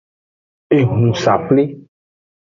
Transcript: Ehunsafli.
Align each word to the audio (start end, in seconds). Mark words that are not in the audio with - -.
Ehunsafli. 0.77 1.63